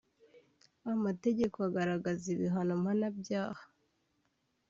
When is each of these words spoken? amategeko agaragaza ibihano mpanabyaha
amategeko 0.93 1.57
agaragaza 1.67 2.25
ibihano 2.35 2.73
mpanabyaha 2.81 3.63